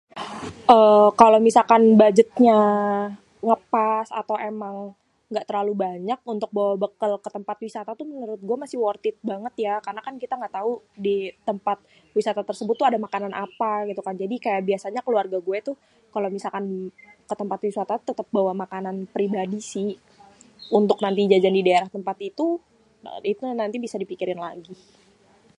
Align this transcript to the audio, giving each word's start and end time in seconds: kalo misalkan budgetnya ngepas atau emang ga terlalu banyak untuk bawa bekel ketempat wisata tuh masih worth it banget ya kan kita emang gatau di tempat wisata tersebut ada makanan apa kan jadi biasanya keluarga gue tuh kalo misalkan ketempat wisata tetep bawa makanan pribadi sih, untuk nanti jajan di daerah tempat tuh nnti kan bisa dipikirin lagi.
kalo 1.21 1.35
misalkan 1.47 1.81
budgetnya 2.01 2.59
ngepas 3.47 4.07
atau 4.21 4.35
emang 4.51 4.75
ga 5.35 5.43
terlalu 5.49 5.73
banyak 5.85 6.19
untuk 6.33 6.49
bawa 6.57 6.73
bekel 6.83 7.13
ketempat 7.25 7.57
wisata 7.65 7.91
tuh 7.99 8.05
masih 8.63 8.77
worth 8.83 9.05
it 9.09 9.17
banget 9.29 9.53
ya 9.65 9.73
kan 9.85 10.15
kita 10.23 10.33
emang 10.35 10.43
gatau 10.47 10.69
di 11.05 11.15
tempat 11.49 11.77
wisata 12.17 12.41
tersebut 12.49 12.75
ada 12.87 12.97
makanan 13.07 13.33
apa 13.45 13.71
kan 14.07 14.15
jadi 14.23 14.35
biasanya 14.69 15.01
keluarga 15.07 15.37
gue 15.47 15.57
tuh 15.67 15.75
kalo 16.13 16.25
misalkan 16.35 16.65
ketempat 17.29 17.59
wisata 17.67 17.93
tetep 18.07 18.27
bawa 18.37 18.51
makanan 18.63 18.95
pribadi 19.15 19.59
sih, 19.73 19.89
untuk 20.77 20.97
nanti 21.05 21.21
jajan 21.31 21.55
di 21.57 21.63
daerah 21.67 21.87
tempat 21.95 22.15
tuh 22.39 22.53
nnti 23.01 23.33
kan 23.39 23.71
bisa 23.85 23.95
dipikirin 24.01 24.39
lagi. 24.47 24.75